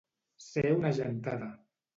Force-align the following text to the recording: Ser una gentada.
Ser 0.45 0.65
una 0.79 0.93
gentada. 1.01 1.55